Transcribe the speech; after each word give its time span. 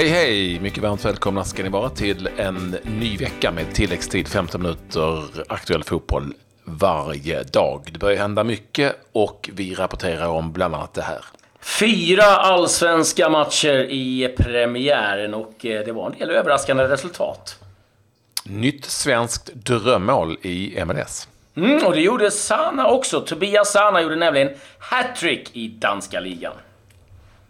Hej 0.00 0.08
hej! 0.08 0.60
Mycket 0.60 0.82
varmt 0.82 1.04
välkomna 1.04 1.44
ska 1.44 1.62
ni 1.62 1.68
vara 1.68 1.90
till 1.90 2.28
en 2.36 2.76
ny 2.82 3.16
vecka 3.16 3.50
med 3.52 3.74
tilläggstid 3.74 4.28
15 4.28 4.62
minuter 4.62 5.24
aktuell 5.48 5.84
fotboll 5.84 6.34
varje 6.64 7.42
dag. 7.42 7.82
Det 7.92 7.98
börjar 7.98 8.18
hända 8.18 8.44
mycket 8.44 8.96
och 9.12 9.50
vi 9.52 9.74
rapporterar 9.74 10.26
om 10.26 10.52
bland 10.52 10.74
annat 10.74 10.94
det 10.94 11.02
här. 11.02 11.24
Fyra 11.80 12.24
allsvenska 12.24 13.28
matcher 13.30 13.86
i 13.90 14.34
premiären 14.38 15.34
och 15.34 15.66
eh, 15.66 15.84
det 15.84 15.92
var 15.92 16.06
en 16.06 16.18
del 16.18 16.30
överraskande 16.30 16.84
resultat. 16.84 17.58
Nytt 18.44 18.84
svenskt 18.84 19.54
drömmål 19.54 20.38
i 20.42 20.84
MLS. 20.84 21.28
Mm, 21.56 21.86
och 21.86 21.92
det 21.92 22.00
gjorde 22.00 22.30
Sana 22.30 22.86
också. 22.86 23.20
Tobias 23.20 23.72
Sana 23.72 24.02
gjorde 24.02 24.16
nämligen 24.16 24.50
hattrick 24.78 25.56
i 25.56 25.68
danska 25.68 26.20
ligan. 26.20 26.52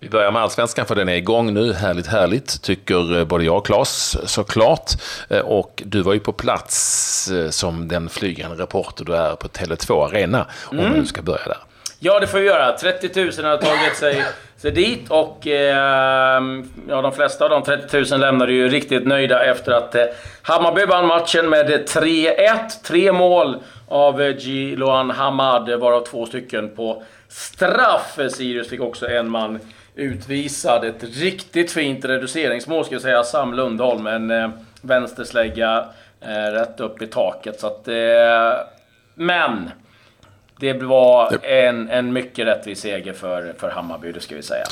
Vi 0.02 0.08
börjar 0.08 0.32
med 0.32 0.42
allsvenskan 0.42 0.86
för 0.86 0.94
den 0.94 1.08
är 1.08 1.14
igång 1.14 1.54
nu. 1.54 1.72
Härligt, 1.72 2.06
härligt, 2.06 2.62
tycker 2.62 3.18
eh, 3.18 3.24
både 3.24 3.44
jag 3.44 3.56
och 3.56 3.66
Claes 3.66 4.16
såklart. 4.32 4.90
Eh, 5.28 5.40
och 5.40 5.82
du 5.86 6.02
var 6.02 6.14
ju 6.14 6.20
på 6.20 6.32
plats 6.32 7.30
eh, 7.30 7.50
som 7.50 7.88
den 7.88 8.08
flygande 8.08 8.62
reporter 8.62 9.04
du 9.04 9.14
är 9.14 9.36
på 9.36 9.48
Tele2 9.48 10.06
Arena. 10.06 10.46
Om 10.64 10.78
mm. 10.78 11.00
du 11.00 11.06
ska 11.06 11.22
börja 11.22 11.44
där. 11.44 11.56
Ja, 11.98 12.20
det 12.20 12.26
får 12.26 12.38
vi 12.38 12.46
göra. 12.46 12.72
30 12.72 13.24
000 13.24 13.50
har 13.50 13.56
tagit 13.56 13.96
sig, 13.96 14.24
sig 14.56 14.70
dit 14.70 15.10
och 15.10 15.46
eh, 15.46 16.42
ja, 16.88 17.02
de 17.02 17.12
flesta 17.12 17.44
av 17.44 17.50
de 17.50 17.62
30 17.62 18.10
000 18.10 18.20
lämnade 18.20 18.52
ju 18.52 18.68
riktigt 18.68 19.06
nöjda 19.06 19.44
efter 19.44 19.72
att 19.72 19.94
eh, 19.94 20.04
Hammarby 20.42 20.84
vann 20.84 21.06
matchen 21.06 21.50
med 21.50 21.88
3-1. 21.88 22.58
Tre 22.84 23.12
mål 23.12 23.56
av 23.88 24.22
Giloan 24.22 25.10
Hamad, 25.10 25.80
varav 25.80 26.04
två 26.04 26.26
stycken 26.26 26.76
på 26.76 27.02
straff. 27.28 28.18
Sirius 28.30 28.68
fick 28.68 28.80
också 28.80 29.08
en 29.08 29.30
man 29.30 29.60
utvisad. 30.00 30.84
Ett 30.84 31.04
riktigt 31.04 31.72
fint 31.72 32.04
reduceringsmål 32.04 32.84
ska 32.84 32.94
jag 32.94 33.02
säga. 33.02 33.22
Sam 33.22 33.54
Lundholm, 33.54 34.06
en 34.06 34.30
eh, 34.30 34.50
vänsterslägga 34.82 35.84
eh, 36.20 36.52
rätt 36.52 36.80
upp 36.80 37.02
i 37.02 37.06
taket. 37.06 37.60
Så 37.60 37.66
att, 37.66 37.88
eh, 37.88 37.94
men 39.14 39.70
det 40.60 40.72
var 40.72 41.44
en, 41.44 41.88
en 41.88 42.12
mycket 42.12 42.46
rättvis 42.46 42.80
seger 42.80 43.12
för, 43.12 43.54
för 43.58 43.70
Hammarby, 43.70 44.12
det 44.12 44.20
ska 44.20 44.36
vi 44.36 44.42
säga. 44.42 44.66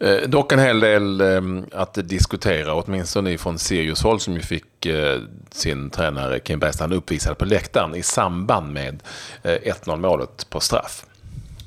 Eh, 0.00 0.28
dock 0.28 0.52
en 0.52 0.58
hel 0.58 0.80
del 0.80 1.20
eh, 1.20 1.40
att 1.72 1.94
diskutera, 1.94 2.74
åtminstone 2.74 3.38
från 3.38 3.58
Sirius 3.58 4.02
håll 4.02 4.20
som 4.20 4.34
ju 4.34 4.40
fick 4.40 4.86
eh, 4.86 5.18
sin 5.50 5.90
tränare 5.90 6.40
Kim 6.40 6.58
Bergstrand 6.58 6.92
uppvisad 6.92 7.38
på 7.38 7.44
läktaren 7.44 7.94
i 7.94 8.02
samband 8.02 8.72
med 8.72 9.02
1-0 9.42 9.96
målet 9.96 10.50
på 10.50 10.60
straff. 10.60 11.04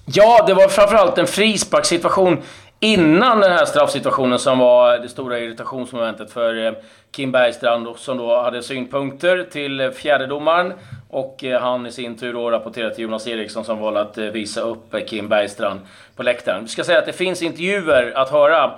Ja, 0.05 0.43
det 0.47 0.53
var 0.53 0.67
framförallt 0.67 1.17
en 1.17 1.27
frisparkssituation 1.27 2.41
innan 2.83 3.39
den 3.39 3.51
här 3.51 3.65
straffsituationen 3.65 4.39
som 4.39 4.59
var 4.59 4.97
det 4.97 5.09
stora 5.09 5.39
irritationsmomentet 5.39 6.31
för 6.31 6.65
eh, 6.65 6.73
Kim 7.11 7.31
Bergstrand 7.31 7.87
som 7.97 8.17
då 8.17 8.41
hade 8.41 8.63
synpunkter 8.63 9.47
till 9.51 9.91
fjärdedomaren 9.91 10.73
och 11.09 11.43
eh, 11.43 11.61
han 11.61 11.85
i 11.85 11.91
sin 11.91 12.17
tur 12.17 12.33
då 12.33 12.51
rapporterade 12.51 12.95
till 12.95 13.03
Jonas 13.03 13.27
Eriksson 13.27 13.65
som 13.65 13.79
valde 13.79 14.01
att 14.01 14.17
eh, 14.17 14.25
visa 14.25 14.61
upp 14.61 15.07
Kim 15.07 15.29
Bergstrand 15.29 15.79
på 16.15 16.23
läktaren. 16.23 16.63
Vi 16.63 16.67
ska 16.67 16.83
säga 16.83 16.99
att 16.99 17.05
det 17.05 17.13
finns 17.13 17.41
intervjuer 17.41 18.13
att 18.15 18.29
höra 18.29 18.71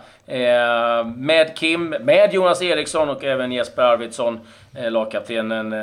med 1.16 1.56
Kim, 1.56 1.90
med 1.90 2.34
Jonas 2.34 2.62
Eriksson 2.62 3.10
och 3.10 3.24
även 3.24 3.52
Jesper 3.52 3.82
Arvidsson, 3.82 4.40
lagkaptenen 4.90 5.74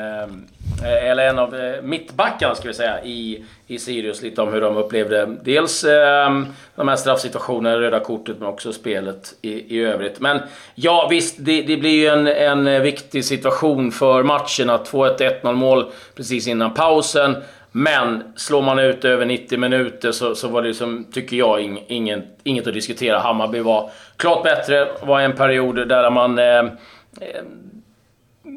Eh, 0.84 1.10
eller 1.10 1.28
en 1.28 1.38
av 1.38 1.54
eh, 1.54 1.82
mittbackarna 1.82 2.54
ska 2.54 2.68
vi 2.68 2.74
säga, 2.74 3.04
i, 3.04 3.44
i 3.66 3.78
Sirius. 3.78 4.22
Lite 4.22 4.42
om 4.42 4.52
hur 4.52 4.60
de 4.60 4.76
upplevde 4.76 5.36
dels 5.42 5.84
eh, 5.84 6.42
de 6.74 6.88
här 6.88 6.96
straffsituationerna, 6.96 7.80
röda 7.80 8.00
kortet, 8.00 8.36
men 8.38 8.48
också 8.48 8.72
spelet 8.72 9.34
i, 9.42 9.76
i 9.76 9.84
övrigt. 9.84 10.20
Men 10.20 10.40
ja, 10.74 11.08
visst, 11.10 11.36
det, 11.38 11.62
det 11.62 11.76
blir 11.76 11.90
ju 11.90 12.06
en, 12.06 12.26
en 12.26 12.66
eh, 12.66 12.80
viktig 12.80 13.24
situation 13.24 13.92
för 13.92 14.22
matchen 14.22 14.70
att 14.70 14.88
få 14.88 15.04
ett 15.04 15.20
1-0 15.20 15.54
mål 15.54 15.84
precis 16.16 16.48
innan 16.48 16.74
pausen. 16.74 17.36
Men 17.74 18.22
slår 18.36 18.62
man 18.62 18.78
ut 18.78 19.04
över 19.04 19.26
90 19.26 19.58
minuter 19.58 20.12
så, 20.12 20.34
så 20.34 20.48
var 20.48 20.62
det, 20.62 20.74
som, 20.74 21.04
tycker 21.12 21.36
jag, 21.36 21.60
ing, 21.62 21.84
ingen, 21.88 22.22
inget 22.44 22.66
att 22.66 22.74
diskutera. 22.74 23.18
Hammarby 23.18 23.60
var 23.60 23.90
klart 24.16 24.42
bättre. 24.42 24.78
Det 24.78 25.06
var 25.06 25.20
en 25.20 25.32
period 25.32 25.88
där 25.88 26.10
man 26.10 26.38
eh 26.38 26.62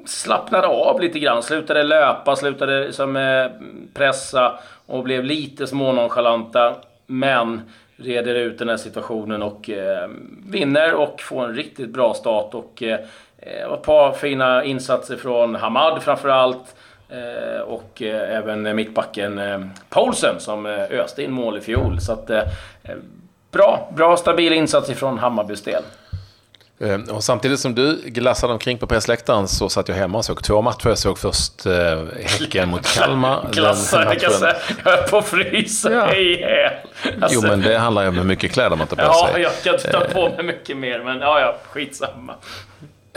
slappnade 0.05 0.67
av 0.67 1.01
lite 1.01 1.19
grann. 1.19 1.43
Slutade 1.43 1.83
löpa, 1.83 2.35
slutade 2.35 2.93
som, 2.93 3.15
eh, 3.15 3.45
pressa 3.93 4.59
och 4.85 5.03
blev 5.03 5.23
lite 5.23 5.67
smånonchalanta. 5.67 6.75
Men 7.07 7.61
reder 7.97 8.35
ut 8.35 8.59
den 8.59 8.69
här 8.69 8.77
situationen 8.77 9.41
och 9.41 9.69
eh, 9.69 10.09
vinner 10.49 10.93
och 10.93 11.21
får 11.21 11.45
en 11.45 11.55
riktigt 11.55 11.89
bra 11.89 12.13
start. 12.13 12.53
Och 12.53 12.83
eh, 12.83 12.99
eh, 13.37 13.73
ett 13.73 13.83
par 13.83 14.11
fina 14.11 14.63
insatser 14.63 15.15
från 15.15 15.55
Hamad 15.55 16.03
framförallt. 16.03 16.75
Eh, 17.09 17.61
och 17.61 18.01
eh, 18.01 18.37
även 18.37 18.75
mittbacken 18.75 19.39
eh, 19.39 19.59
Paulsen 19.89 20.39
som 20.39 20.65
eh, 20.65 20.81
öste 20.81 21.23
in 21.23 21.31
mål 21.31 21.57
i 21.57 21.61
fjol. 21.61 22.01
Så 22.01 22.13
att, 22.13 22.29
eh, 22.29 22.43
eh, 22.83 22.95
bra, 23.51 23.91
bra 23.95 24.17
stabil 24.17 24.53
insats 24.53 24.89
ifrån 24.89 25.17
Hammarbys 25.17 25.63
del. 25.63 25.83
Eh, 26.79 26.99
och 27.15 27.23
samtidigt 27.23 27.59
som 27.59 27.75
du 27.75 28.01
glassade 28.05 28.53
omkring 28.53 28.77
på 28.77 28.87
pressläktaren 28.87 29.47
så 29.47 29.69
satt 29.69 29.87
jag 29.87 29.95
hemma 29.95 30.17
och 30.17 30.25
såg 30.25 30.43
två 30.43 30.61
matcher. 30.61 30.89
Jag 30.89 30.97
såg 30.97 31.17
först 31.17 31.65
eh, 31.65 31.73
Häcken 32.23 32.69
mot 32.69 32.87
Kalmar. 32.87 33.47
Glassade, 33.51 34.19
säga. 34.19 34.55
Jag 34.83 34.93
är 34.93 35.07
på 35.07 35.21
frysa 35.21 35.91
ja. 35.91 36.15
ihjäl. 36.15 36.71
Alltså. 37.21 37.39
Jo, 37.41 37.41
men 37.41 37.61
det 37.61 37.77
handlar 37.77 38.01
ju 38.01 38.07
om 38.07 38.17
hur 38.17 38.23
mycket 38.23 38.51
kläder 38.51 38.75
man 38.75 38.87
tar 38.87 38.95
på 38.95 39.01
ja, 39.01 39.29
sig. 39.33 39.41
Ja, 39.41 39.49
jag 39.63 39.79
kan 39.81 39.91
ta 39.91 39.99
på 39.99 40.29
mig 40.29 40.45
mycket 40.45 40.77
mer, 40.77 41.03
men 41.03 41.19
ja, 41.19 41.39
ja, 41.39 41.57
skitsamma. 41.69 42.33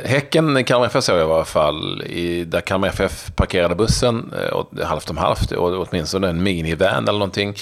Häcken, 0.05 0.65
Kalmar 0.65 0.87
FF 0.87 1.05
såg 1.05 1.19
jag 1.19 1.29
i 1.29 1.33
alla 1.33 1.45
fall, 1.45 2.03
i, 2.03 2.45
där 2.45 2.61
Kalmar 2.61 2.89
FF 2.89 3.31
parkerade 3.37 3.75
bussen, 3.75 4.33
eh, 4.43 4.87
halvt 4.87 5.11
om 5.11 5.17
halvt, 5.17 5.53
och 5.53 5.89
åtminstone 5.89 6.29
en 6.29 6.43
minivan 6.43 7.09
eller 7.09 7.19
någonting 7.19 7.55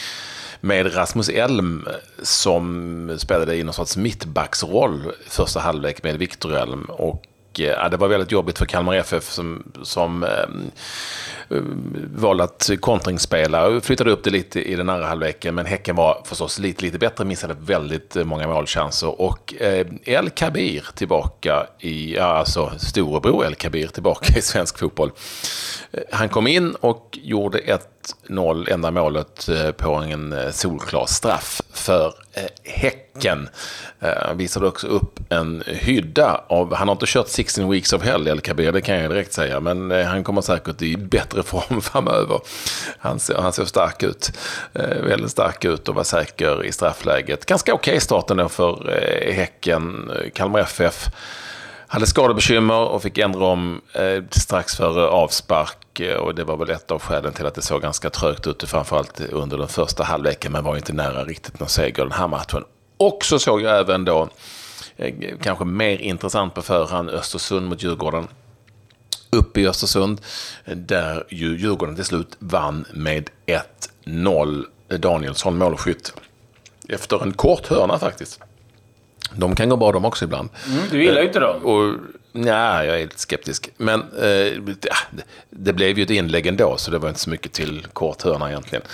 med 0.60 0.96
Rasmus 0.96 1.28
Elm 1.28 1.88
som 2.22 3.16
spelade 3.18 3.56
i 3.56 3.62
någon 3.62 3.74
sorts 3.74 3.96
mittbacksroll 3.96 5.12
första 5.28 5.60
halvlek 5.60 6.02
med 6.02 6.18
Viktor 6.18 6.56
Elm. 6.56 6.84
Och 6.84 7.24
eh, 7.58 7.64
ja, 7.64 7.88
det 7.88 7.96
var 7.96 8.08
väldigt 8.08 8.32
jobbigt 8.32 8.58
för 8.58 8.66
Kalmar 8.66 8.94
FF 8.94 9.30
som, 9.30 9.72
som 9.82 10.22
eh, 10.22 10.28
Eh, 11.50 11.62
valde 12.14 12.44
att 12.44 12.70
kontringsspela 12.80 13.66
och 13.66 13.84
flyttade 13.84 14.10
upp 14.10 14.24
det 14.24 14.30
lite 14.30 14.60
i 14.62 14.76
den 14.76 14.88
andra 14.88 15.06
halvleken. 15.06 15.54
Men 15.54 15.66
Häcken 15.66 15.96
var 15.96 16.22
förstås 16.24 16.58
lite, 16.58 16.82
lite 16.82 16.98
bättre, 16.98 17.24
missade 17.24 17.56
väldigt 17.60 18.14
många 18.14 18.48
målchanser. 18.48 19.20
Och 19.20 19.54
eh, 19.60 19.86
El 20.04 20.30
Kabir 20.30 20.84
tillbaka 20.94 21.66
i, 21.78 22.14
ja, 22.14 22.24
alltså 22.24 22.72
storebror 22.78 23.46
El 23.46 23.54
Kabir 23.54 23.86
tillbaka 23.86 24.38
i 24.38 24.42
svensk 24.42 24.78
fotboll. 24.78 25.10
Eh, 25.92 26.00
han 26.12 26.28
kom 26.28 26.46
in 26.46 26.74
och 26.74 27.18
gjorde 27.22 27.58
ett 27.58 27.88
1-0, 28.28 28.72
enda 28.72 28.90
målet 28.90 29.48
på 29.76 29.94
en 29.94 30.52
solklar 30.52 31.06
straff 31.06 31.60
för 31.72 32.14
Häcken. 32.64 33.48
Han 33.98 34.36
visade 34.36 34.66
också 34.66 34.86
upp 34.86 35.20
en 35.28 35.62
hydda 35.66 36.44
av, 36.48 36.74
han 36.74 36.88
har 36.88 36.94
inte 36.94 37.06
kört 37.08 37.28
16 37.28 37.70
weeks 37.70 37.92
of 37.92 38.02
hell, 38.02 38.26
El 38.26 38.40
Kabir, 38.40 38.72
det 38.72 38.80
kan 38.80 38.96
jag 38.96 39.10
direkt 39.10 39.32
säga, 39.32 39.60
men 39.60 39.90
han 39.90 40.24
kommer 40.24 40.40
säkert 40.40 40.82
i 40.82 40.96
bättre 40.96 41.35
form 41.42 41.80
framöver. 41.82 42.40
Han 42.98 43.18
ser, 43.18 43.34
han 43.34 43.52
ser 43.52 43.64
stark 43.64 44.02
ut, 44.02 44.32
eh, 44.72 45.02
väldigt 45.02 45.30
stark 45.30 45.64
ut 45.64 45.88
och 45.88 45.94
var 45.94 46.04
säker 46.04 46.64
i 46.64 46.72
straffläget. 46.72 47.46
Ganska 47.46 47.74
okej 47.74 47.92
okay 47.92 48.00
starten 48.00 48.36
då 48.36 48.48
för 48.48 48.90
eh, 48.90 49.34
Häcken, 49.34 50.10
Kalmar 50.34 50.60
FF 50.60 51.08
hade 51.88 52.06
skadebekymmer 52.06 52.80
och 52.80 53.02
fick 53.02 53.18
ändra 53.18 53.44
om 53.44 53.80
eh, 53.92 54.22
strax 54.30 54.76
före 54.76 55.06
avspark. 55.06 56.00
Eh, 56.00 56.16
och 56.16 56.34
det 56.34 56.44
var 56.44 56.56
väl 56.56 56.70
ett 56.70 56.90
av 56.90 57.02
skälen 57.02 57.32
till 57.32 57.46
att 57.46 57.54
det 57.54 57.62
såg 57.62 57.82
ganska 57.82 58.10
trögt 58.10 58.46
ut, 58.46 58.64
framförallt 58.68 59.20
under 59.20 59.58
den 59.58 59.68
första 59.68 60.04
halvleken, 60.04 60.52
men 60.52 60.64
var 60.64 60.76
inte 60.76 60.92
nära 60.92 61.24
riktigt 61.24 61.60
någon 61.60 61.68
seger 61.68 62.02
den 62.02 62.12
här 62.12 62.28
matchen. 62.28 62.64
Och 62.96 63.24
så 63.24 63.38
såg 63.38 63.62
jag 63.62 63.78
även 63.78 64.04
då, 64.04 64.28
eh, 64.96 65.14
kanske 65.42 65.64
mer 65.64 65.98
intressant 65.98 66.54
på 66.54 66.62
förhand, 66.62 67.10
Östersund 67.10 67.68
mot 67.68 67.82
Djurgården. 67.82 68.28
Uppe 69.36 69.60
i 69.60 69.68
Östersund, 69.68 70.20
där 70.64 71.24
ju 71.28 71.58
Djurgården 71.58 71.96
till 71.96 72.04
slut 72.04 72.36
vann 72.38 72.84
med 72.92 73.30
1-0. 74.06 74.64
Danielsson 74.88 75.58
målskytt. 75.58 76.12
Efter 76.88 77.22
en 77.22 77.32
kort 77.32 77.66
hörna 77.66 77.98
faktiskt. 77.98 78.40
De 79.34 79.56
kan 79.56 79.68
gå 79.68 79.76
bra 79.76 79.92
de 79.92 80.04
också 80.04 80.24
ibland. 80.24 80.48
Mm, 80.66 80.82
du 80.90 81.02
gillar 81.02 81.20
ju 81.20 81.26
inte 81.26 81.40
dem. 81.40 81.64
Och, 81.64 81.94
nej, 82.32 82.86
jag 82.86 83.00
är 83.00 83.04
lite 83.04 83.18
skeptisk. 83.18 83.70
Men 83.76 84.00
eh, 84.00 84.62
det, 84.62 84.88
det 85.50 85.72
blev 85.72 85.98
ju 85.98 86.04
ett 86.04 86.10
inlägg 86.10 86.46
ändå, 86.46 86.76
så 86.76 86.90
det 86.90 86.98
var 86.98 87.08
inte 87.08 87.20
så 87.20 87.30
mycket 87.30 87.52
till 87.52 87.86
kort 87.92 88.22
hörna 88.22 88.50
egentligen. 88.50 88.84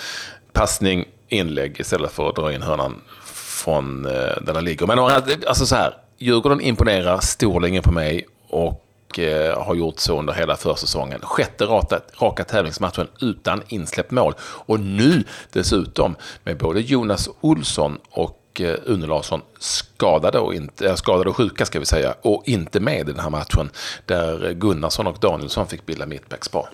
Passning, 0.52 1.04
inlägg 1.28 1.80
istället 1.80 2.12
för 2.12 2.28
att 2.28 2.36
dra 2.36 2.52
in 2.52 2.62
hörnan 2.62 3.00
från 3.24 4.06
eh, 4.06 4.12
där 4.12 4.54
den 4.54 4.64
ligger. 4.64 4.86
Men 4.86 4.98
alltså 4.98 5.66
så 5.66 5.74
här, 5.76 5.94
Djurgården 6.18 6.60
imponerar 6.60 7.20
storlänge 7.20 7.82
på 7.82 7.92
mig 7.92 8.26
och 8.48 8.86
och 9.12 9.18
eh, 9.18 9.62
har 9.62 9.74
gjort 9.74 9.98
så 9.98 10.18
under 10.18 10.32
hela 10.32 10.56
försäsongen. 10.56 11.20
Sjätte 11.20 11.64
raka, 11.64 12.00
raka 12.20 12.44
tävlingsmatchen 12.44 13.08
utan 13.20 13.62
insläppt 13.68 14.10
mål. 14.10 14.34
Och 14.40 14.80
nu 14.80 15.24
dessutom 15.52 16.16
med 16.44 16.58
både 16.58 16.80
Jonas 16.80 17.28
Olsson 17.40 17.98
och 18.10 18.60
eh, 18.60 18.76
Une 18.84 19.06
Larsson 19.06 19.40
skadade 19.58 20.38
och, 20.38 20.54
inte, 20.54 20.86
eh, 20.86 20.94
skadade 20.94 21.30
och 21.30 21.36
sjuka 21.36 21.64
ska 21.64 21.78
vi 21.78 21.86
säga. 21.86 22.14
Och 22.22 22.42
inte 22.46 22.80
med 22.80 23.00
i 23.08 23.12
den 23.12 23.20
här 23.20 23.30
matchen. 23.30 23.70
Där 24.06 24.52
Gunnarsson 24.52 25.06
och 25.06 25.16
Danielsson 25.20 25.66
fick 25.66 25.86
bilda 25.86 26.06
mittbackspar. 26.06 26.66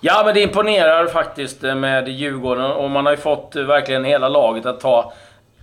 Ja, 0.00 0.22
men 0.24 0.34
det 0.34 0.42
imponerar 0.42 1.06
faktiskt 1.06 1.62
med 1.62 2.08
Djurgården 2.08 2.72
och 2.72 2.90
man 2.90 3.06
har 3.06 3.12
ju 3.12 3.18
fått 3.18 3.56
verkligen 3.56 4.04
hela 4.04 4.28
laget 4.28 4.66
att 4.66 4.80
ta 4.80 5.12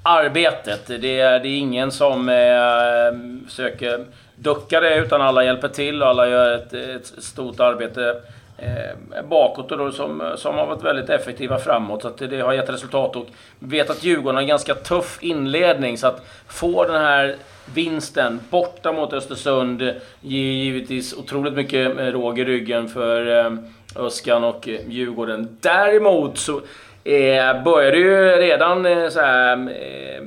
arbetet. 0.10 0.88
Det 0.88 1.20
är, 1.20 1.40
det 1.40 1.48
är 1.48 1.58
ingen 1.58 1.92
som 1.92 2.30
eh, 2.30 3.48
försöker 3.50 4.06
ducka 4.36 4.80
det, 4.80 4.96
utan 4.96 5.22
alla 5.22 5.44
hjälper 5.44 5.68
till 5.68 6.02
och 6.02 6.08
alla 6.08 6.30
gör 6.30 6.56
ett, 6.56 6.74
ett 6.74 7.24
stort 7.24 7.60
arbete 7.60 8.22
eh, 8.58 9.24
bakåt 9.30 9.72
och 9.72 9.78
då 9.78 9.92
som, 9.92 10.34
som 10.38 10.56
har 10.56 10.66
varit 10.66 10.84
väldigt 10.84 11.10
effektiva 11.10 11.60
framåt. 11.60 12.02
Så 12.02 12.08
att 12.08 12.18
det 12.18 12.42
har 12.42 12.54
gett 12.54 12.70
resultat 12.70 13.16
och 13.16 13.26
vet 13.60 13.90
att 13.90 14.04
Djurgården 14.04 14.36
har 14.36 14.42
en 14.42 14.48
ganska 14.48 14.76
tuff 14.76 15.18
inledning. 15.22 15.98
Så 15.98 16.08
att 16.08 16.26
få 16.48 16.84
den 16.84 17.02
här 17.02 17.36
vinsten 17.74 18.40
borta 18.50 18.92
mot 18.92 19.14
Östersund 19.14 19.82
ger 20.22 20.52
givetvis 20.52 21.14
otroligt 21.14 21.54
mycket 21.54 22.00
eh, 22.00 22.06
råg 22.06 22.40
i 22.40 22.46
ryggen 22.46 22.90
för 22.90 23.46
eh, 23.46 23.52
Öskan 23.96 24.44
och 24.44 24.68
Djurgården. 24.88 25.58
Däremot 25.62 26.38
så 26.38 26.62
eh, 27.10 27.64
började 27.64 27.98
ju 27.98 28.32
redan 28.32 28.86
eh, 28.86 29.10
så 29.10 29.20
här, 29.20 29.58
eh, 29.58 30.22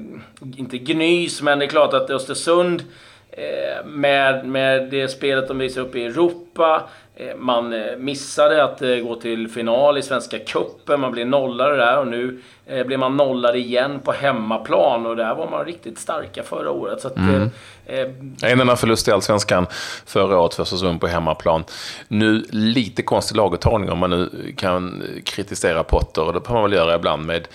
inte 0.56 0.78
gnys, 0.78 1.42
men 1.42 1.58
det 1.58 1.64
är 1.64 1.68
klart 1.68 1.94
att 1.94 2.10
Östersund 2.10 2.82
eh, 3.30 3.86
med, 3.86 4.46
med 4.46 4.90
det 4.90 5.08
spelet 5.08 5.48
de 5.48 5.58
visar 5.58 5.80
upp 5.80 5.96
i 5.96 6.04
Europa 6.04 6.82
man 7.36 7.72
eh, 7.72 7.96
missade 7.98 8.64
att 8.64 8.82
eh, 8.82 8.96
gå 8.96 9.16
till 9.16 9.48
final 9.48 9.98
i 9.98 10.02
Svenska 10.02 10.38
Cupen. 10.38 11.00
Man 11.00 11.12
blev 11.12 11.26
nollade 11.26 11.76
där 11.76 11.98
och 11.98 12.06
nu 12.06 12.40
blir 12.86 12.96
man 12.96 13.16
nollad 13.16 13.56
igen 13.56 14.00
på 14.00 14.12
hemmaplan. 14.12 15.06
Och 15.06 15.16
där 15.16 15.34
var 15.34 15.50
man 15.50 15.64
riktigt 15.64 15.98
starka 15.98 16.42
förra 16.42 16.70
året. 16.70 17.00
Så 17.00 17.08
att, 17.08 17.16
mm. 17.16 17.50
en 18.42 18.60
enda 18.60 18.76
förlust 18.76 19.08
i 19.08 19.10
Allsvenskan 19.10 19.66
förra 20.06 20.38
året 20.38 20.54
för 20.54 20.64
säsongen 20.64 20.98
på 20.98 21.06
hemmaplan. 21.06 21.64
Nu 22.08 22.44
lite 22.50 23.02
konstig 23.02 23.36
laguttagning 23.36 23.90
om 23.90 23.98
man 23.98 24.10
nu 24.10 24.52
kan 24.56 25.02
kritisera 25.24 25.82
Potter. 25.82 26.22
Och 26.22 26.32
det 26.32 26.40
får 26.40 26.54
man 26.54 26.62
väl 26.62 26.72
göra 26.72 26.94
ibland 26.94 27.26
med 27.26 27.48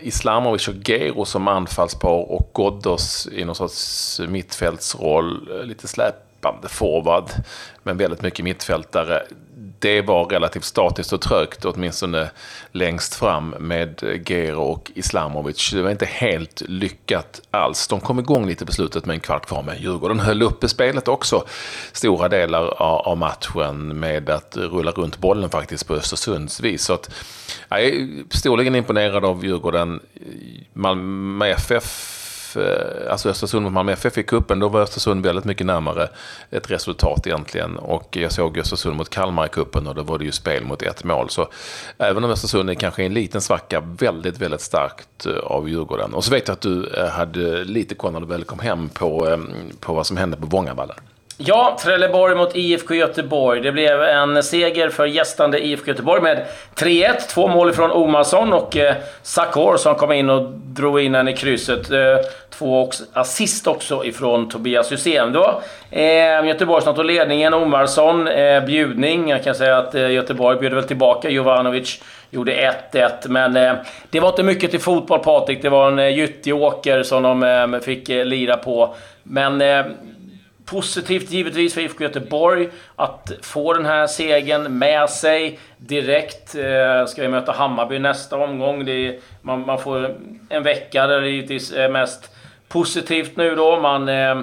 Islamovic 0.00 0.68
och 0.68 0.74
Gero 0.88 1.24
som 1.24 1.48
anfallspar 1.48 2.32
och 2.32 2.50
Ghoddos 2.54 3.28
i 3.32 3.44
någon 3.44 3.54
sorts 3.54 4.20
mittfältsroll. 4.28 5.48
Lite 5.64 5.88
släp 5.88 6.14
löpande 6.44 6.68
forward, 6.68 7.30
men 7.82 7.96
väldigt 7.96 8.22
mycket 8.22 8.44
mittfältare. 8.44 9.22
Det 9.78 10.00
var 10.00 10.24
relativt 10.24 10.64
statiskt 10.64 11.12
och 11.12 11.20
trögt, 11.20 11.64
åtminstone 11.64 12.30
längst 12.72 13.14
fram 13.14 13.54
med 13.58 14.22
Gero 14.26 14.62
och 14.62 14.90
Islamovic. 14.94 15.70
Det 15.72 15.82
var 15.82 15.90
inte 15.90 16.06
helt 16.06 16.62
lyckat 16.68 17.40
alls. 17.50 17.88
De 17.88 18.00
kom 18.00 18.18
igång 18.18 18.46
lite 18.46 18.66
på 18.66 18.72
slutet 18.72 19.06
med 19.06 19.14
en 19.14 19.20
kvart 19.20 19.46
kvar, 19.46 19.62
men 19.62 19.82
Djurgården 19.82 20.20
höll 20.20 20.42
uppe 20.42 20.68
spelet 20.68 21.08
också 21.08 21.44
stora 21.92 22.28
delar 22.28 22.82
av 23.08 23.16
matchen 23.18 24.00
med 24.00 24.30
att 24.30 24.56
rulla 24.56 24.90
runt 24.90 25.18
bollen 25.18 25.50
faktiskt 25.50 25.86
på 25.86 25.94
Östersunds 25.94 26.60
vis. 26.60 26.84
Så 26.84 26.92
att, 26.92 27.10
jag 27.68 27.84
är 27.84 28.08
storligen 28.30 28.74
imponerad 28.74 29.24
av 29.24 29.44
Djurgården. 29.44 30.00
Malmö 30.72 31.46
FF 31.46 32.23
Eh, 32.56 33.10
alltså 33.12 33.28
Östersund 33.28 33.64
mot 33.64 33.72
Malmö 33.72 33.92
FF 33.92 34.18
i 34.18 34.22
cupen, 34.22 34.58
då 34.58 34.68
var 34.68 34.80
Östersund 34.80 35.26
väldigt 35.26 35.44
mycket 35.44 35.66
närmare 35.66 36.08
ett 36.50 36.70
resultat 36.70 37.26
egentligen. 37.26 37.76
Och 37.76 38.16
jag 38.16 38.32
såg 38.32 38.58
Östersund 38.58 38.96
mot 38.96 39.10
Kalmar 39.10 39.46
i 39.46 39.48
cupen 39.48 39.86
och 39.86 39.94
då 39.94 40.02
var 40.02 40.18
det 40.18 40.24
ju 40.24 40.32
spel 40.32 40.64
mot 40.64 40.82
ett 40.82 41.04
mål. 41.04 41.30
Så 41.30 41.48
även 41.98 42.24
om 42.24 42.30
Östersund 42.30 42.70
är 42.70 42.74
kanske 42.74 43.04
en 43.04 43.14
liten 43.14 43.40
svacka, 43.40 43.80
väldigt, 43.80 44.38
väldigt 44.38 44.60
starkt 44.60 45.26
eh, 45.26 45.32
av 45.32 45.68
Djurgården. 45.68 46.14
Och 46.14 46.24
så 46.24 46.30
vet 46.30 46.48
jag 46.48 46.52
att 46.52 46.60
du 46.60 46.86
eh, 46.86 47.08
hade 47.08 47.64
lite 47.64 47.94
koll 47.94 48.12
när 48.12 48.20
du 48.20 48.26
väl 48.26 48.44
kom 48.44 48.58
hem 48.58 48.88
på, 48.88 49.38
på 49.80 49.94
vad 49.94 50.06
som 50.06 50.16
hände 50.16 50.36
på 50.36 50.46
Vångavallen. 50.46 50.96
Ja, 51.38 51.78
Trelleborg 51.82 52.34
mot 52.34 52.56
IFK 52.56 52.94
Göteborg. 52.94 53.60
Det 53.60 53.72
blev 53.72 54.02
en 54.02 54.42
seger 54.42 54.88
för 54.88 55.06
gästande 55.06 55.66
IFK 55.66 55.88
Göteborg 55.88 56.22
med 56.22 56.44
3-1. 56.76 57.12
Två 57.34 57.48
mål 57.48 57.72
från 57.72 57.90
Omarsson 57.90 58.52
och 58.52 58.76
eh, 58.76 58.94
Sakor 59.22 59.76
som 59.76 59.94
kom 59.94 60.12
in 60.12 60.30
och 60.30 60.50
drog 60.50 61.00
in 61.00 61.12
den 61.12 61.28
i 61.28 61.36
krysset. 61.36 61.90
Eh, 61.90 62.16
två 62.50 62.90
assist 63.12 63.66
också 63.66 64.04
ifrån 64.04 64.48
Tobias 64.48 64.92
Hysén. 64.92 65.32
Det 65.32 65.38
var 65.38 65.60
eh, 65.90 66.46
Göteborg 66.48 66.82
som 66.82 66.94
tog 66.94 67.04
ledningen. 67.04 67.54
Omarsson, 67.54 68.28
eh, 68.28 68.64
bjudning. 68.64 69.28
Jag 69.28 69.44
kan 69.44 69.54
säga 69.54 69.78
att 69.78 69.94
eh, 69.94 70.10
Göteborg 70.10 70.58
bjöd 70.60 70.74
väl 70.74 70.84
tillbaka. 70.84 71.30
Jovanovic 71.30 72.02
gjorde 72.30 72.74
1-1. 72.92 73.10
Men 73.28 73.56
eh, 73.56 73.74
det 74.10 74.20
var 74.20 74.28
inte 74.28 74.42
mycket 74.42 74.70
till 74.70 74.80
fotboll, 74.80 75.18
Patrik. 75.18 75.62
Det 75.62 75.68
var 75.68 75.88
en 75.88 75.98
eh, 75.98 76.08
gyttjeåker 76.18 77.02
som 77.02 77.22
de 77.22 77.42
eh, 77.42 77.80
fick 77.80 78.08
eh, 78.08 78.24
lira 78.24 78.56
på. 78.56 78.94
Men 79.22 79.60
eh, 79.60 79.84
Positivt 80.64 81.30
givetvis 81.30 81.74
för 81.74 81.80
IFK 81.80 82.04
Göteborg 82.04 82.68
att 82.96 83.32
få 83.42 83.72
den 83.72 83.86
här 83.86 84.06
segern 84.06 84.78
med 84.78 85.10
sig 85.10 85.58
direkt. 85.76 86.54
Eh, 86.54 87.06
ska 87.06 87.22
vi 87.22 87.28
möta 87.28 87.52
Hammarby 87.52 87.98
nästa 87.98 88.36
omgång. 88.36 88.88
Är, 88.88 89.18
man, 89.42 89.66
man, 89.66 89.78
får 89.78 90.16
en 90.48 90.62
vecka 90.62 91.06
där 91.06 91.20
det 91.20 91.30
givetvis 91.30 91.72
är 91.72 91.88
mest 91.88 92.30
positivt 92.68 93.36
nu 93.36 93.54
då. 93.54 93.80
Man 93.80 94.08
eh, 94.08 94.40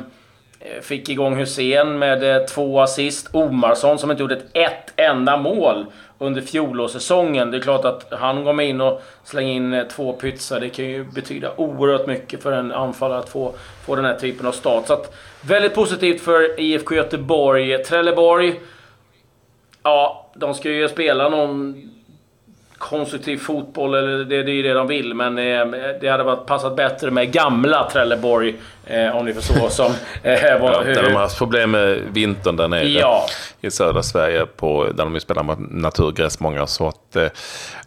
Eh, 0.64 0.82
fick 0.82 1.10
igång 1.10 1.36
Hussein 1.36 2.00
med 2.00 2.36
eh, 2.36 2.46
två 2.46 2.82
assist. 2.82 3.30
Omarsson 3.32 4.00
som 4.00 4.12
inte 4.12 4.24
gjorde 4.24 4.36
ett, 4.36 4.46
ett 4.54 4.94
enda 4.96 5.38
mål 5.38 5.86
under 6.18 6.42
fjolårssäsongen. 6.42 7.52
Det 7.52 7.58
är 7.58 7.62
klart 7.62 7.86
att 7.86 8.08
han 8.12 8.44
går 8.44 8.62
in 8.62 8.82
och 8.82 9.02
slänger 9.24 9.54
in 9.54 9.74
eh, 9.74 9.88
två 9.88 10.14
pytsar. 10.14 10.60
Det 10.60 10.70
kan 10.70 10.86
ju 10.86 11.04
betyda 11.04 11.54
oerhört 11.56 12.08
mycket 12.08 12.44
för 12.44 12.52
en 12.52 12.72
anfallare 12.72 13.20
att 13.20 13.30
få, 13.30 13.54
få 13.86 13.96
den 13.96 14.06
här 14.06 14.16
typen 14.16 14.48
av 14.48 14.52
start. 14.52 14.88
Så 14.88 14.94
att, 14.94 15.16
väldigt 15.42 15.76
positivt 15.76 16.22
för 16.22 16.60
IFK 16.60 16.96
Göteborg. 16.96 17.84
Trelleborg, 17.84 18.60
ja, 19.84 20.30
de 20.34 20.54
ska 20.54 20.70
ju 20.70 20.90
spela 20.90 21.30
någon 21.30 21.91
konstruktiv 22.82 23.38
fotboll, 23.38 23.94
eller 23.94 24.26
det, 24.26 24.44
det 24.44 24.52
är 24.52 24.54
ju 24.54 24.62
det 24.62 24.74
de 24.74 24.88
vill, 24.88 25.14
men 25.14 25.38
eh, 25.38 25.66
det 26.02 26.08
hade 26.08 26.24
varit 26.24 26.46
passat 26.46 26.76
bättre 26.76 27.12
med 27.12 27.32
gamla 27.32 27.90
Trelleborg, 27.90 28.56
eh, 28.86 29.18
om 29.18 29.26
ni 29.26 29.34
förstår. 29.34 29.70
Som, 29.70 29.92
eh, 30.24 30.34
ja, 30.34 30.82
hur, 30.86 30.96
där 30.96 31.04
de 31.04 31.14
har 31.14 31.22
haft 31.22 31.38
problem 31.38 31.72
med 31.72 32.00
vintern 32.12 32.56
där 32.56 32.68
nere 32.68 32.88
ja. 32.88 33.26
i 33.62 33.72
södra 33.72 34.04
Sverige, 34.04 34.46
på, 34.46 34.84
där 34.84 35.04
de 35.04 35.20
spelar 35.20 35.56
naturgräs 35.60 36.40
många. 36.40 36.68
Så 36.68 36.88
att 36.88 37.16
eh, 37.16 37.24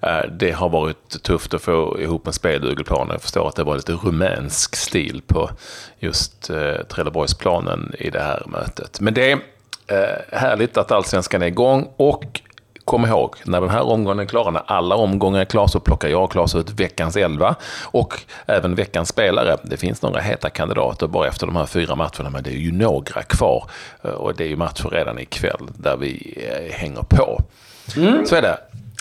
eh, 0.03 0.25
det 0.31 0.51
har 0.51 0.69
varit 0.69 1.23
tufft 1.23 1.55
att 1.55 1.63
få 1.63 2.01
ihop 2.01 2.27
en 2.27 2.33
speldugelplan. 2.33 3.09
Jag 3.11 3.23
förstår 3.23 3.49
att 3.49 3.57
det 3.57 3.65
var 3.65 3.77
lite 3.77 3.93
rumänsk 3.93 4.77
stil 4.77 5.23
på 5.27 5.51
just 5.99 6.51
eh, 6.51 6.87
Trelleborgsplanen 6.89 7.93
i 7.99 8.11
det 8.11 8.21
här 8.21 8.43
mötet. 8.47 9.01
Men 9.01 9.15
det 9.15 9.33
är 9.33 9.39
härligt 10.33 10.77
att 10.77 10.93
allsvenskan 10.93 11.43
är 11.43 11.47
igång 11.47 11.89
och 11.97 12.41
kom 12.85 13.05
ihåg, 13.07 13.37
när 13.45 13.61
den 13.61 13.71
här 13.71 13.83
omgången 13.83 14.19
är 14.19 14.25
klar, 14.25 14.51
när 14.51 14.63
alla 14.67 14.95
omgångar 14.95 15.41
är 15.41 15.45
klara, 15.45 15.69
så 15.69 15.81
plockar 15.81 16.09
jag 16.09 16.25
och 16.25 16.33
Claes 16.33 16.55
ut 16.55 16.71
veckans 16.71 17.17
elva 17.17 17.55
och 17.85 18.21
även 18.47 18.75
veckans 18.75 19.09
spelare. 19.09 19.57
Det 19.63 19.77
finns 19.77 20.03
några 20.03 20.21
heta 20.21 20.51
kandidater 20.51 21.07
bara 21.07 21.29
efter 21.29 21.47
de 21.47 21.57
här 21.57 21.67
fyra 21.67 21.95
matcherna, 21.95 22.31
men 22.31 22.43
det 22.43 22.51
är 22.51 22.55
ju 22.59 22.73
några 22.73 23.23
kvar. 23.23 23.65
Och 24.03 24.35
det 24.35 24.45
är 24.45 24.49
ju 24.49 24.57
matcher 24.57 24.89
redan 24.93 25.19
ikväll 25.19 25.69
där 25.77 25.97
vi 25.97 26.45
eh, 26.51 26.77
hänger 26.77 27.03
på. 27.03 27.43
Mm. 27.97 28.27
Så 28.27 28.37
är 28.37 28.43
det. 28.43 28.59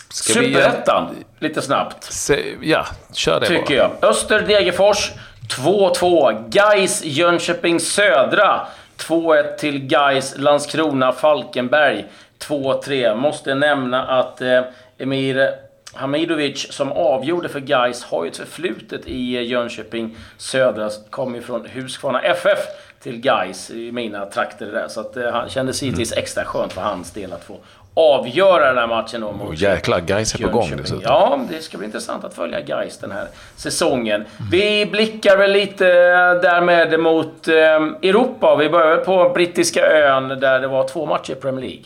Superettan, 0.10 1.16
lite 1.40 1.62
snabbt. 1.62 2.04
Se, 2.04 2.56
ja, 2.62 2.86
kör 3.14 3.40
det 3.40 3.48
Tycker 3.48 3.78
bara. 3.80 3.92
jag. 4.02 4.10
Öster 4.10 4.42
Degerfors 4.42 5.12
2-2. 5.50 6.50
Gais 6.50 7.04
Jönköping 7.04 7.80
Södra 7.80 8.68
2-1 8.98 9.56
till 9.56 9.80
Gais 9.88 10.34
Landskrona 10.38 11.12
Falkenberg. 11.12 12.06
2-3. 12.48 13.16
Måste 13.16 13.56
nämna 13.56 14.06
att 14.06 14.42
eh, 14.42 14.62
Emir 14.98 15.50
Hamidovic 15.94 16.74
som 16.74 16.92
avgjorde 16.92 17.50
för 17.50 17.60
Gais 17.60 18.04
har 18.04 18.24
ju 18.24 18.30
ett 18.30 18.38
förflutet 18.38 19.08
i 19.08 19.42
Jönköping 19.42 20.18
Södra. 20.38 20.90
Kom 21.10 21.36
ju 21.36 21.42
från 21.42 21.66
Huskvarna 21.66 22.22
FF 22.22 22.60
till 23.04 23.22
Gais 23.22 23.72
i 23.72 23.92
mina 23.92 24.26
trakter 24.26 24.66
där. 24.66 24.88
Så 24.88 25.00
att, 25.00 25.18
eh, 25.18 25.32
han 25.32 25.50
kändes 25.50 25.84
givetvis 25.84 26.12
mm. 26.12 26.24
extra 26.24 26.46
skönt 26.46 26.74
för 26.74 26.82
hans 26.82 27.12
del 27.12 27.34
att 27.34 27.44
få 27.44 27.58
avgöra 27.96 28.66
den 28.66 28.78
här 28.78 28.88
matchen 28.88 29.22
då 29.22 29.32
mot 29.32 29.50
oh, 29.50 29.56
Jäklar, 29.56 30.00
Gais 30.00 30.36
är 30.36 30.44
på 30.44 30.50
gång 30.50 30.70
dessutom. 30.78 31.02
Ja, 31.04 31.40
det 31.50 31.62
ska 31.62 31.78
bli 31.78 31.86
intressant 31.86 32.24
att 32.24 32.34
följa 32.34 32.62
Gais 32.62 32.98
den 32.98 33.12
här 33.12 33.28
säsongen. 33.56 34.16
Mm. 34.16 34.50
Vi 34.52 34.86
blickar 34.86 35.38
väl 35.38 35.52
lite 35.52 35.86
därmed 36.34 37.00
mot 37.00 37.48
eh, 37.48 37.54
Europa. 37.54 38.56
Vi 38.56 38.70
börjar 38.70 38.98
på 38.98 39.30
brittiska 39.30 39.88
ön 39.88 40.28
där 40.28 40.60
det 40.60 40.68
var 40.68 40.88
två 40.88 41.06
matcher 41.06 41.32
i 41.32 41.36
Premier 41.36 41.62
League. 41.62 41.84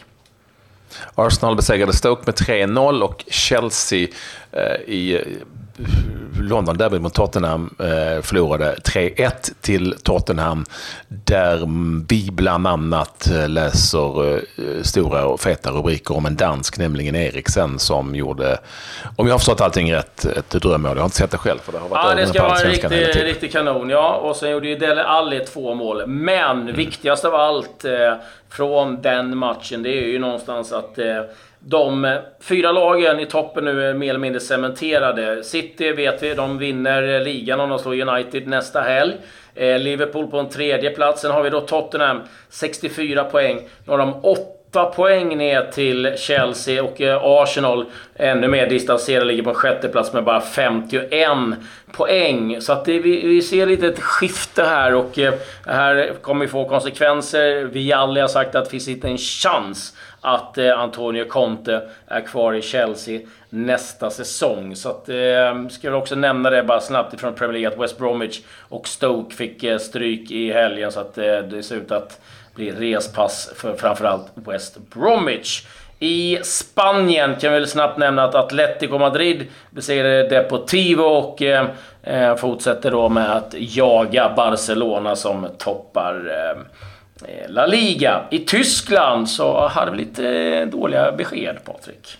Arsenal 1.15 1.55
besegrade 1.55 1.93
Stoke 1.93 2.23
med 2.25 2.35
3-0 2.35 3.01
och 3.01 3.23
Chelsea 3.27 4.07
eh, 4.51 4.93
i 4.93 5.21
London 6.41 6.77
Derby 6.77 6.99
mot 6.99 7.13
Tottenham 7.13 7.75
eh, 7.79 8.21
förlorade 8.21 8.75
3-1 8.83 9.31
till 9.61 9.95
Tottenham. 10.03 10.65
Där 11.07 11.59
vi 12.07 12.29
bland 12.31 12.67
annat 12.67 13.29
eh, 13.31 13.49
läser 13.49 14.35
eh, 14.35 14.41
stora 14.81 15.25
och 15.25 15.39
feta 15.39 15.71
rubriker 15.71 16.17
om 16.17 16.25
en 16.25 16.35
dansk, 16.35 16.77
nämligen 16.77 17.15
Eriksen, 17.15 17.79
som 17.79 18.15
gjorde, 18.15 18.57
om 19.15 19.27
jag 19.27 19.33
har 19.33 19.39
förstått 19.39 19.61
allting 19.61 19.93
rätt, 19.93 20.25
ett 20.25 20.49
drömmål. 20.49 20.91
Jag 20.91 21.01
har 21.01 21.05
inte 21.05 21.17
sett 21.17 21.31
det 21.31 21.37
själv, 21.37 21.59
för 21.59 21.71
det 21.71 21.77
har 21.77 21.89
varit 21.89 22.05
Ja, 22.09 22.15
det 22.15 22.27
ska 22.27 22.43
vara 22.43 22.59
en 22.59 22.71
riktig, 22.71 23.23
riktig 23.23 23.51
kanon, 23.51 23.89
ja. 23.89 24.15
Och 24.15 24.35
sen 24.35 24.51
gjorde 24.51 24.67
ju 24.67 24.75
Dele 24.75 25.03
Alli 25.03 25.39
två 25.39 25.73
mål. 25.73 26.07
Men 26.07 26.61
mm. 26.61 26.75
viktigast 26.75 27.25
av 27.25 27.35
allt 27.35 27.85
eh, 27.85 27.91
från 28.49 29.01
den 29.01 29.37
matchen, 29.37 29.83
det 29.83 29.89
är 29.89 30.07
ju 30.07 30.19
någonstans 30.19 30.71
att 30.71 30.99
de 31.59 32.05
eh, 32.05 32.19
fyra 32.39 32.71
lagen 32.71 33.19
i 33.19 33.25
toppen 33.25 33.65
nu 33.65 33.89
är 33.89 33.93
mer 33.93 34.09
eller 34.09 34.19
mindre 34.19 34.39
cementerade. 34.39 35.43
City 35.43 35.91
vet 35.91 36.23
vi, 36.23 36.33
de 36.33 36.57
vinner 36.57 37.15
eh, 37.15 37.21
ligan 37.21 37.59
om 37.59 37.69
de 37.69 37.79
slår 37.79 38.01
United 38.01 38.47
nästa 38.47 38.81
helg. 38.81 39.13
Eh, 39.55 39.79
Liverpool 39.79 40.27
på 40.27 40.39
en 40.39 40.49
tredje 40.49 40.89
plats. 40.89 41.21
Sen 41.21 41.31
har 41.31 41.43
vi 41.43 41.49
då 41.49 41.61
Tottenham, 41.61 42.21
64 42.49 43.23
poäng. 43.23 43.55
Nu 43.85 43.91
har 43.91 43.97
de 43.97 44.19
8 44.77 44.85
poäng 44.85 45.37
ner 45.37 45.71
till 45.71 46.13
Chelsea 46.17 46.83
och 46.83 47.01
eh, 47.01 47.19
Arsenal 47.23 47.85
ännu 48.15 48.47
mer 48.47 48.69
distanserade, 48.69 49.25
ligger 49.25 49.43
på 49.43 49.49
en 49.49 49.55
sjätte 49.55 49.87
plats 49.87 50.13
med 50.13 50.23
bara 50.23 50.41
51 50.41 51.29
poäng. 51.91 52.61
Så 52.61 52.73
att 52.73 52.85
det, 52.85 52.99
vi, 52.99 53.27
vi 53.27 53.41
ser 53.41 53.65
lite 53.65 53.87
ett 53.87 53.99
skifte 53.99 54.63
här 54.63 54.95
och 54.95 55.19
eh, 55.19 55.33
här 55.65 56.13
kommer 56.21 56.45
vi 56.45 56.51
få 56.51 56.69
konsekvenser. 56.69 57.63
Vialli 57.63 58.21
har 58.21 58.27
sagt 58.27 58.55
att 58.55 58.65
det 58.65 58.71
finns 58.71 58.87
inte 58.87 59.07
en 59.07 59.17
chans 59.17 59.97
att 60.21 60.57
eh, 60.57 60.79
Antonio 60.79 61.25
Conte 61.25 61.89
är 62.07 62.21
kvar 62.21 62.53
i 62.53 62.61
Chelsea 62.61 63.19
nästa 63.49 64.09
säsong. 64.09 64.75
Så 64.75 64.89
att, 64.89 65.09
eh, 65.09 65.67
ska 65.69 65.87
jag 65.87 65.97
också 65.97 66.15
nämna 66.15 66.49
det 66.49 66.63
bara 66.63 66.79
snabbt 66.79 67.13
ifrån 67.13 67.33
Premier 67.33 67.53
League 67.53 67.75
att 67.75 67.83
West 67.83 67.97
Bromwich 67.97 68.41
och 68.69 68.87
Stoke 68.87 69.35
fick 69.35 69.63
eh, 69.63 69.77
stryk 69.77 70.31
i 70.31 70.51
helgen. 70.51 70.91
Så 70.91 70.99
att 70.99 71.17
eh, 71.17 71.39
det 71.39 71.63
ser 71.63 71.75
ut 71.75 71.91
att 71.91 72.21
blir 72.57 72.73
respass 72.73 73.51
för 73.55 73.75
framförallt 73.75 74.31
West 74.33 74.77
Bromwich. 74.93 75.65
I 75.99 76.39
Spanien 76.43 77.35
kan 77.35 77.53
vi 77.53 77.59
väl 77.59 77.67
snabbt 77.67 77.97
nämna 77.97 78.23
att 78.23 78.35
Atletico 78.35 78.97
Madrid 78.97 79.45
besegrade 79.69 80.29
Deportivo 80.29 81.03
och 81.03 81.41
eh, 81.41 81.67
eh, 82.03 82.35
fortsätter 82.35 82.91
då 82.91 83.09
med 83.09 83.35
att 83.35 83.53
jaga 83.57 84.33
Barcelona 84.35 85.15
som 85.15 85.47
toppar 85.57 86.15
eh, 86.15 86.61
Eh, 87.25 87.49
La 87.49 87.65
Liga. 87.65 88.23
I 88.29 88.39
Tyskland 88.39 89.29
så 89.29 89.67
hade 89.67 89.91
vi 89.91 89.97
lite 89.97 90.29
eh, 90.29 90.67
dåliga 90.67 91.11
besked, 91.11 91.57
Patrik. 91.65 92.17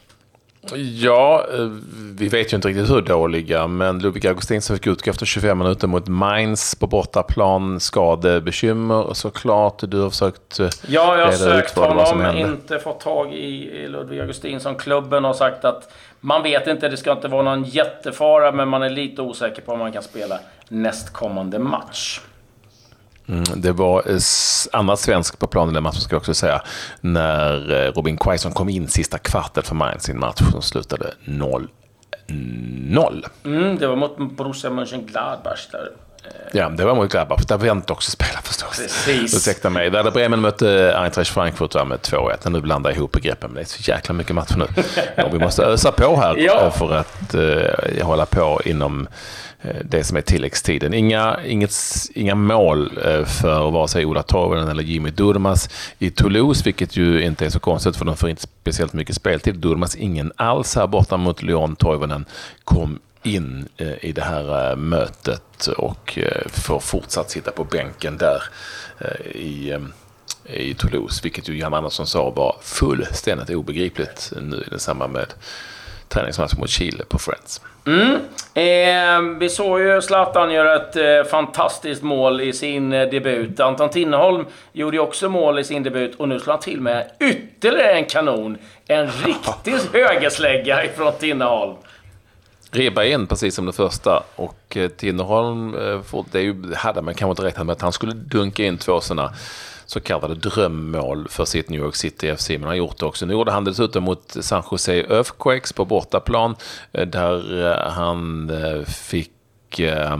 Ja, 0.75 1.45
eh, 1.53 1.69
vi 2.17 2.27
vet 2.27 2.53
ju 2.53 2.55
inte 2.55 2.67
riktigt 2.67 2.89
hur 2.89 3.01
dåliga, 3.01 3.67
men 3.67 3.99
Ludvig 3.99 4.27
Augustinsson 4.27 4.77
fick 4.77 4.87
utgå 4.87 5.11
efter 5.11 5.25
25 5.25 5.57
minuter 5.57 5.87
mot 5.87 6.07
Mainz 6.07 6.75
på 6.75 6.87
bortaplan. 6.87 7.79
Skadebekymmer 7.79 9.13
såklart. 9.13 9.79
Du 9.81 10.01
har 10.01 10.09
försökt 10.09 10.59
Ja, 10.87 11.17
jag 11.17 11.25
har 11.25 11.31
sökt 11.31 11.77
honom, 11.77 12.37
inte 12.37 12.79
fått 12.79 12.99
tag 12.99 13.33
i 13.33 13.87
Ludvig 13.87 14.19
Augustinsson. 14.19 14.75
Klubben 14.75 15.23
har 15.23 15.33
sagt 15.33 15.65
att 15.65 15.91
man 16.19 16.43
vet 16.43 16.67
inte, 16.67 16.89
det 16.89 16.97
ska 16.97 17.11
inte 17.11 17.27
vara 17.27 17.43
någon 17.43 17.63
jättefara, 17.63 18.51
men 18.51 18.67
man 18.67 18.83
är 18.83 18.89
lite 18.89 19.21
osäker 19.21 19.61
på 19.61 19.71
om 19.71 19.79
man 19.79 19.91
kan 19.91 20.03
spela 20.03 20.39
nästkommande 20.69 21.59
match. 21.59 22.21
Mm, 23.29 23.43
det 23.55 23.71
var 23.71 24.09
eh, 24.09 24.19
annat 24.71 24.99
svensk 24.99 25.39
på 25.39 25.47
planen 25.47 25.73
den 25.73 25.83
matchen 25.83 26.01
ska 26.01 26.15
jag 26.15 26.19
också 26.19 26.33
säga. 26.33 26.61
När 27.01 27.71
eh, 27.71 27.91
Robin 27.91 28.17
Quaison 28.17 28.51
kom 28.51 28.69
in 28.69 28.87
sista 28.87 29.17
kvarten 29.17 29.63
för 29.63 29.75
Mainz 29.75 30.09
i 30.09 30.11
en 30.11 30.19
match 30.19 30.41
som 30.51 30.61
slutade 30.61 31.13
0 31.25 31.67
0. 32.29 33.25
Mm, 33.45 33.77
det 33.77 33.87
var 33.87 33.95
mot 33.95 34.17
Borussia 34.17 34.69
Mönchengladbach 34.69 35.67
där. 35.71 35.91
Ja, 36.53 36.69
det 36.69 36.85
var 36.85 36.95
mot 36.95 37.11
Gladbach. 37.11 37.45
Där 37.45 37.57
Wendt 37.57 37.91
också 37.91 38.11
spelade 38.11 38.41
förstås. 38.43 38.77
Precis. 38.77 39.35
Ursäkta 39.35 39.69
mig. 39.69 39.89
Där 39.89 40.11
Bremen 40.11 40.41
mötte 40.41 40.97
Eintracht 40.97 41.29
Frankfurt 41.29 41.73
med 41.73 41.99
2-1. 41.99 42.49
Nu 42.49 42.61
blandar 42.61 42.89
jag 42.89 42.97
ihop 42.97 43.11
begreppen, 43.11 43.49
men 43.49 43.55
det 43.55 43.61
är 43.61 43.65
så 43.65 43.91
jäkla 43.91 44.13
mycket 44.13 44.35
matcher 44.35 44.57
nu. 44.57 44.65
Ja, 45.15 45.29
vi 45.31 45.39
måste 45.39 45.63
ösa 45.63 45.91
på 45.91 46.15
här 46.15 46.37
ja. 46.37 46.71
för 46.71 46.93
att 46.93 47.35
uh, 47.35 48.05
hålla 48.05 48.25
på 48.25 48.61
inom 48.65 49.07
uh, 49.65 49.71
det 49.83 50.03
som 50.03 50.17
är 50.17 50.21
tilläggstiden. 50.21 50.93
Inga, 50.93 51.39
inget, 51.45 51.73
inga 52.13 52.35
mål 52.35 52.99
uh, 53.07 53.25
för 53.25 53.71
vare 53.71 53.87
sig 53.87 54.05
Ola 54.05 54.23
Toivonen 54.23 54.67
eller 54.67 54.83
Jimmy 54.83 55.09
Durmas 55.09 55.69
i 55.99 56.09
Toulouse, 56.09 56.63
vilket 56.65 56.97
ju 56.97 57.23
inte 57.23 57.45
är 57.45 57.49
så 57.49 57.59
konstigt 57.59 57.95
för 57.95 58.05
de 58.05 58.17
får 58.17 58.29
inte 58.29 58.41
speciellt 58.41 58.93
mycket 58.93 59.15
speltid. 59.15 59.55
Durmas 59.55 59.95
ingen 59.95 60.31
alls 60.35 60.75
här 60.75 60.87
borta 60.87 61.17
mot 61.17 61.41
Lyon. 61.41 61.75
Toivonen 61.75 62.25
kom 62.63 62.99
in 63.23 63.67
eh, 63.77 64.05
i 64.05 64.11
det 64.11 64.21
här 64.21 64.71
eh, 64.71 64.75
mötet 64.75 65.67
och 65.77 66.17
eh, 66.17 66.47
får 66.47 66.79
fortsatt 66.79 67.29
sitta 67.29 67.51
på 67.51 67.63
bänken 67.63 68.17
där 68.17 68.43
i, 69.31 69.77
i 70.43 70.73
Toulouse, 70.73 71.19
vilket 71.23 71.49
ju 71.49 71.57
Jan 71.57 71.73
Andersson 71.73 72.07
sa 72.07 72.29
var 72.29 72.55
fullständigt 72.61 73.49
obegripligt 73.49 74.33
nu 74.41 74.63
i 74.75 74.79
samband 74.79 75.13
med 75.13 75.33
träningsmatchen 76.09 76.59
mot 76.59 76.69
Chile 76.69 77.03
på 77.09 77.19
Friends. 77.19 77.61
Mm. 77.87 78.19
Eh, 78.53 79.37
vi 79.39 79.49
såg 79.49 79.79
ju 79.79 80.01
Zlatan 80.01 80.51
göra 80.51 80.75
ett 80.75 80.95
eh, 80.95 81.31
fantastiskt 81.31 82.03
mål 82.03 82.41
i 82.41 82.53
sin 82.53 82.93
eh, 82.93 83.09
debut. 83.09 83.59
Anton 83.59 83.89
Tinneholm 83.89 84.45
gjorde 84.73 84.97
ju 84.97 85.03
också 85.03 85.29
mål 85.29 85.59
i 85.59 85.63
sin 85.63 85.83
debut 85.83 86.15
och 86.15 86.29
nu 86.29 86.39
slår 86.39 86.53
han 86.53 86.61
till 86.61 86.81
med 86.81 87.11
ytterligare 87.19 87.93
en 87.93 88.05
kanon. 88.05 88.57
En 88.87 89.07
riktig 89.25 89.73
högerslägga 89.93 90.85
ifrån 90.85 91.13
Tinneholm. 91.19 91.75
Ribba 92.71 93.03
in 93.03 93.27
precis 93.27 93.55
som 93.55 93.65
det 93.65 93.73
första 93.73 94.23
och 94.35 94.77
eh, 94.77 94.89
Tinnerholm, 94.89 95.75
eh, 95.75 96.23
det 96.31 96.39
är 96.39 96.43
ju, 96.43 96.73
hade 96.75 97.01
man 97.01 97.13
kanske 97.13 97.31
inte 97.31 97.43
räknat 97.43 97.65
med 97.65 97.73
att 97.73 97.81
han 97.81 97.93
skulle 97.93 98.13
dunka 98.13 98.65
in 98.65 98.77
två 98.77 99.01
sådana 99.01 99.33
så 99.85 99.99
kallade 99.99 100.35
drömmål 100.35 101.27
för 101.29 101.45
sitt 101.45 101.69
New 101.69 101.81
York 101.81 101.95
City 101.95 102.35
FC, 102.35 102.49
men 102.49 102.61
han 102.61 102.69
har 102.69 102.75
gjort 102.75 102.99
det 102.99 103.05
också. 103.05 103.25
Nu 103.25 103.33
gjorde 103.33 103.51
han 103.51 103.63
dessutom 103.63 104.03
mot 104.03 104.37
San 104.39 104.63
Jose 104.71 104.93
Earthquakes 104.93 105.73
på 105.73 105.85
bortaplan, 105.85 106.55
eh, 106.91 107.07
där 107.07 107.89
han 107.89 108.51
fick 108.87 109.31
eh, 109.79 110.17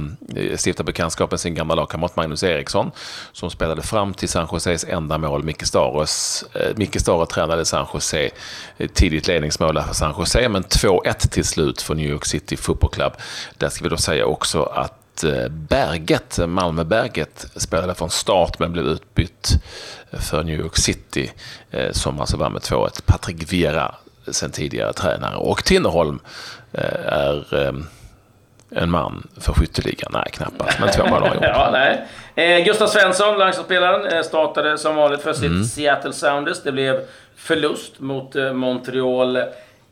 stiftar 0.58 0.84
bekantskap 0.84 1.32
med 1.32 1.40
sin 1.40 1.56
gamla 1.56 1.76
lagkamrat 1.76 2.16
Magnus 2.16 2.44
Eriksson 2.44 2.92
som 3.32 3.50
spelade 3.50 3.82
fram 3.82 4.14
till 4.14 4.30
San 4.30 4.48
Joses 4.52 4.84
enda 4.84 5.18
mål. 5.18 5.44
Micke 5.44 5.66
Staros, 5.66 6.46
eh, 6.54 6.76
Micke 6.76 7.02
Staro 7.02 7.26
tränade 7.26 7.66
San 7.66 7.88
Jose, 7.94 8.30
eh, 8.78 8.90
tidigt 8.94 9.28
ledningsmål 9.28 9.82
för 9.82 9.94
San 9.94 10.14
Jose, 10.18 10.50
men 10.50 10.64
2-1 10.64 11.30
till 11.30 11.46
slut 11.46 11.82
för 11.82 11.96
New 11.96 12.10
York 12.10 12.26
City 12.26 12.58
Football 12.58 12.90
Club. 12.90 13.14
Där 13.58 13.70
ska 13.70 13.84
vi 13.84 13.90
då 13.90 13.98
säga 13.98 14.26
också 14.26 14.64
att 14.64 15.24
eh, 15.24 15.48
Berget, 15.50 16.40
Malmöberget, 16.48 17.46
spelade 17.56 17.96
från 17.96 18.10
start 18.10 18.60
men 18.60 18.72
blev 18.72 18.86
utbytt 18.86 19.52
för 20.12 20.44
New 20.44 20.60
York 20.60 20.78
City 20.78 21.32
eh, 21.72 21.92
som 21.92 22.20
alltså 22.20 22.38
vann 22.38 22.54
med 22.54 22.62
2-1. 22.62 23.02
Patrik 23.06 23.54
Vera, 23.54 23.96
sen 24.32 24.52
tidigare 24.52 24.94
tränare, 24.94 25.36
och 25.36 25.64
Tinnerholm 25.64 26.20
är 26.72 27.74
en 28.70 28.92
man 28.92 29.28
för 29.38 29.54
skytteligan? 29.54 30.12
Nej, 30.14 30.30
knappast. 30.32 30.80
Men 30.80 30.90
två 30.90 31.06
mål 31.06 31.22
har 31.22 31.36
gjort. 31.36 31.38
ja, 31.44 31.70
nej. 31.72 32.06
Eh, 32.36 32.66
Gustav 32.66 32.88
Svensson, 32.88 33.38
landslagsspelaren, 33.38 34.06
eh, 34.06 34.24
startade 34.24 34.78
som 34.78 34.96
vanligt 34.96 35.22
för 35.22 35.34
sitt 35.34 35.46
mm. 35.46 35.64
Seattle 35.64 36.14
Sounders. 36.14 36.64
Det 36.64 36.72
blev 36.72 37.02
förlust 37.36 38.00
mot 38.00 38.36
eh, 38.36 38.54
Montreal 38.54 39.44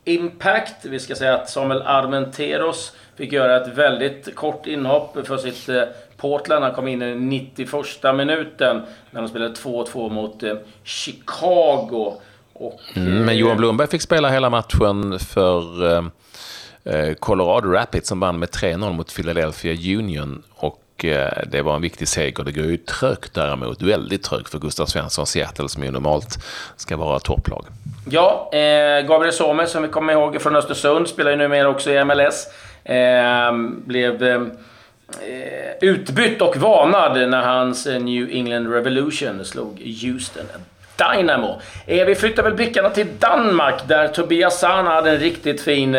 Impact. 0.03 0.85
Vi 0.85 0.99
ska 0.99 1.15
säga 1.15 1.35
att 1.35 1.49
Samuel 1.49 1.81
Armenteros 1.81 2.95
fick 3.15 3.31
göra 3.31 3.61
ett 3.61 3.67
väldigt 3.67 4.35
kort 4.35 4.67
inhopp 4.67 5.27
för 5.27 5.37
sitt 5.37 5.69
eh, 5.69 5.83
Portland. 6.17 6.63
Han 6.63 6.73
kom 6.73 6.87
in 6.87 7.01
i 7.01 7.15
91 7.15 7.73
minuten 8.15 8.81
när 9.11 9.21
de 9.21 9.27
spelade 9.29 9.53
2-2 9.53 10.09
mot 10.09 10.43
Chicago. 10.83 12.13
Och, 12.53 12.81
mm, 12.95 13.25
men 13.25 13.37
Johan 13.37 13.57
Blomberg 13.57 13.87
fick 13.87 14.01
spela 14.01 14.29
hela 14.29 14.49
matchen 14.49 15.19
för 15.19 15.61
Eh, 16.85 17.13
Colorado 17.13 17.71
Rapids 17.71 18.07
som 18.07 18.19
vann 18.19 18.39
med 18.39 18.49
3-0 18.49 18.93
mot 18.93 19.15
Philadelphia 19.15 19.97
Union. 19.97 20.43
Och 20.55 21.05
eh, 21.05 21.43
det 21.47 21.61
var 21.61 21.75
en 21.75 21.81
viktig 21.81 22.07
seger. 22.07 22.43
Det 22.43 22.51
går 22.51 22.65
ju 22.65 22.77
trögt 22.77 23.33
däremot, 23.33 23.81
väldigt 23.81 24.23
trögt 24.23 24.49
för 24.49 24.59
Gustav 24.59 24.85
Svensson 24.85 25.25
Seattle 25.25 25.69
som 25.69 25.83
ju 25.83 25.91
normalt 25.91 26.37
ska 26.75 26.97
vara 26.97 27.19
topplag. 27.19 27.65
Ja, 28.09 28.49
eh, 28.53 29.07
Gabriel 29.07 29.33
Sommer 29.33 29.65
som 29.65 29.83
vi 29.83 29.89
kommer 29.89 30.13
ihåg 30.13 30.41
från 30.41 30.55
Östersund 30.55 31.07
spelar 31.07 31.31
ju 31.31 31.37
numera 31.37 31.69
också 31.69 31.91
i 31.91 32.05
MLS. 32.05 32.47
Eh, 32.83 33.51
blev 33.85 34.23
eh, 34.23 34.41
utbytt 35.81 36.41
och 36.41 36.57
varnad 36.57 37.29
när 37.29 37.41
hans 37.41 37.87
eh, 37.87 37.99
New 37.99 38.29
England 38.31 38.67
Revolution 38.73 39.45
slog 39.45 39.81
Houston 40.03 40.45
Dynamo. 40.97 41.61
Eh, 41.85 42.05
vi 42.05 42.15
flyttar 42.15 42.43
väl 42.43 42.53
blickarna 42.53 42.89
till 42.89 43.07
Danmark 43.19 43.87
där 43.87 44.07
Tobias 44.07 44.59
Sana 44.59 44.89
hade 44.89 45.11
en 45.11 45.19
riktigt 45.19 45.61
fin 45.61 45.95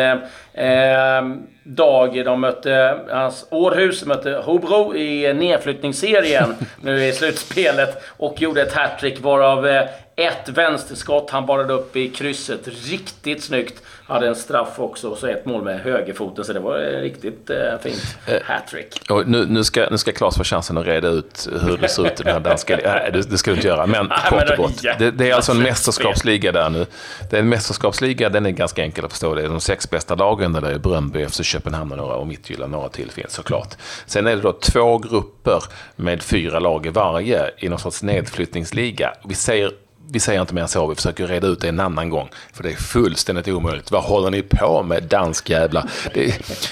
eh, 0.57 1.17
eh, 1.17 1.23
dag. 1.63 2.25
De 2.25 2.41
mötte 2.41 2.99
hans 3.09 3.47
Århus, 3.49 4.05
mötte 4.05 4.41
Hobro 4.45 4.95
i 4.95 5.33
nedflyttningsserien 5.33 6.55
nu 6.81 7.05
i 7.05 7.13
slutspelet 7.13 8.03
och 8.17 8.41
gjorde 8.41 8.61
ett 8.61 8.73
hattrick 8.73 9.21
varav 9.21 9.67
eh, 9.67 9.83
ett 10.19 10.49
vänsterskott 10.49 11.29
han 11.29 11.45
barade 11.45 11.73
upp 11.73 11.95
i 11.95 12.09
krysset. 12.09 12.67
Riktigt 12.67 13.43
snyggt. 13.43 13.83
Hade 14.07 14.27
en 14.27 14.35
straff 14.35 14.79
också 14.79 15.09
och 15.09 15.17
så 15.17 15.27
ett 15.27 15.45
mål 15.45 15.63
med 15.63 15.79
högerfoten. 15.79 16.45
Så 16.45 16.53
det 16.53 16.59
var 16.59 16.77
riktigt 16.77 17.49
eh, 17.49 17.57
fint 17.81 18.17
eh, 18.27 18.41
hattrick. 18.43 19.01
Nu, 19.25 19.45
nu, 19.45 19.63
ska, 19.63 19.87
nu 19.91 19.97
ska 19.97 20.11
Claes 20.11 20.37
få 20.37 20.43
chansen 20.43 20.77
att 20.77 20.85
reda 20.85 21.07
ut 21.07 21.49
hur 21.61 21.77
det 21.77 21.87
ser 21.87 22.07
ut 22.07 22.19
i 22.19 22.23
den 22.23 22.33
här 22.33 22.39
danska... 22.39 22.79
Nej, 22.83 23.09
det, 23.13 23.29
det 23.29 23.37
ska 23.37 23.51
du 23.51 23.55
inte 23.55 23.67
göra. 23.67 23.85
Men 23.85 24.09
kort 24.29 24.49
och 24.49 24.57
gott. 24.57 24.83
Det, 24.99 25.11
det 25.11 25.29
är 25.29 25.35
alltså 25.35 25.51
en 25.51 25.63
mästerskapsliga 25.63 26.51
där 26.51 26.69
nu. 26.69 26.85
Det 27.29 27.35
är 27.35 27.41
en 27.41 27.49
mästerskapsliga, 27.49 28.29
den 28.29 28.45
är 28.45 28.51
ganska 28.51 28.81
enkel 28.81 29.05
att 29.05 29.11
förstå. 29.11 29.35
Det 29.35 29.43
är 29.43 29.49
de 29.49 29.59
sex 29.59 29.89
bästa 29.89 30.15
lagen 30.15 30.46
där 30.53 30.61
det 30.61 30.71
är 30.71 30.77
Bröndby, 30.77 31.27
FC 31.27 31.43
Köpenhamn 31.43 31.91
och 31.91 31.97
några 31.97 32.15
och 32.15 32.27
Midtjylland, 32.27 32.71
några 32.71 32.89
till 32.89 33.11
finns 33.11 33.33
såklart. 33.33 33.75
Sen 34.05 34.27
är 34.27 34.35
det 34.35 34.41
då 34.41 34.53
två 34.53 34.97
grupper 34.97 35.63
med 35.95 36.23
fyra 36.23 36.59
lag 36.59 36.85
i 36.85 36.89
varje 36.89 37.51
i 37.57 37.69
någon 37.69 37.79
sorts 37.79 38.03
nedflyttningsliga. 38.03 39.13
Vi 39.23 39.35
säger 39.35 39.71
vi 40.11 40.19
säger 40.19 40.41
inte 40.41 40.53
mer 40.53 40.61
än 40.61 40.67
så, 40.67 40.87
vi 40.87 40.95
försöker 40.95 41.27
reda 41.27 41.47
ut 41.47 41.61
det 41.61 41.69
en 41.69 41.79
annan 41.79 42.09
gång. 42.09 42.29
För 42.53 42.63
det 42.63 42.71
är 42.71 42.75
fullständigt 42.75 43.47
omöjligt. 43.47 43.91
Vad 43.91 44.03
håller 44.03 44.31
ni 44.31 44.41
på 44.41 44.83
med, 44.83 45.03
danskjävlar? 45.03 45.89
Det, 46.13 46.25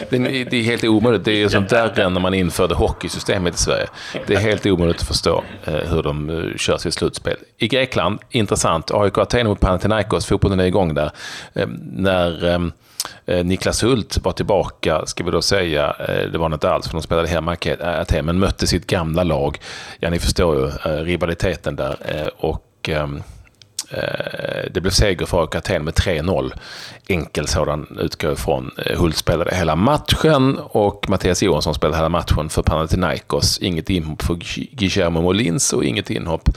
det, 0.10 0.44
det 0.44 0.58
är 0.58 0.64
helt 0.64 0.84
omöjligt. 0.84 1.26
Det 1.26 1.32
är 1.32 1.50
som 1.50 1.66
värre 1.66 2.04
än 2.04 2.14
när 2.14 2.22
man 2.22 2.34
införde 2.34 2.76
hockeysystemet 2.76 3.56
i 3.56 3.58
Sverige. 3.58 3.88
Det 4.28 4.34
är 4.34 4.40
helt 4.40 4.66
omöjligt 4.66 5.02
att 5.02 5.08
förstå 5.08 5.44
eh, 5.66 5.74
hur 5.74 6.04
de 6.04 6.30
eh, 6.30 6.58
kör 6.58 6.78
sitt 6.78 6.94
slutspel. 6.94 7.38
I 7.58 7.68
Grekland, 7.68 8.20
intressant, 8.30 8.92
AIK 8.92 9.18
Aten 9.18 9.48
mot 9.48 9.60
Panathinaikos, 9.60 10.26
fotbollen 10.26 10.60
är 10.60 10.66
igång 10.66 10.94
där. 10.94 11.12
Ehm, 11.54 11.80
när 11.94 12.46
ehm, 12.46 12.72
Eh, 13.26 13.46
Niklas 13.46 13.84
Hult 13.84 14.18
var 14.24 14.32
tillbaka, 14.32 15.06
ska 15.06 15.24
vi 15.24 15.32
då 15.32 15.42
säga, 15.42 15.96
eh, 16.00 16.32
det 16.32 16.38
var 16.38 16.54
inte 16.54 16.70
alls 16.70 16.88
för 16.88 16.94
de 16.94 17.02
spelade 17.02 17.28
hemma 17.28 17.56
i 17.56 17.70
äh, 17.70 18.00
Aten, 18.00 18.26
men 18.26 18.40
mötte 18.40 18.68
sitt 18.68 18.88
gamla 18.88 19.24
lag. 19.24 19.60
Ja, 20.00 20.10
ni 20.10 20.20
förstår 20.20 20.56
ju 20.56 20.66
eh, 20.66 21.04
rivaliteten 21.04 21.76
där. 21.76 21.96
Och 22.38 22.90
eh, 22.90 23.08
Eh, 23.90 24.72
det 24.72 24.82
blev 24.82 24.92
seger 24.92 25.26
för 25.26 25.42
AIK 25.42 25.56
Aten 25.56 25.84
med 25.84 25.94
3-0. 25.94 26.54
Enkel 27.08 27.48
sådan 27.48 27.98
utgår 28.00 28.34
ifrån. 28.34 28.72
Eh, 28.78 29.00
Hult 29.00 29.18
spelade 29.18 29.56
hela 29.56 29.76
matchen 29.76 30.60
och 30.60 31.10
Mattias 31.10 31.44
Johansson 31.44 31.76
spelade 31.76 31.98
hela 31.98 32.10
matchen 32.10 32.50
för 32.50 32.62
Panathinaikos. 32.62 33.60
Inget 33.60 33.90
inhopp 33.90 34.22
för 34.22 34.36
Guillermo 34.76 35.22
Molins 35.22 35.74
och 35.74 35.84
inget 35.84 36.10
inhopp 36.10 36.50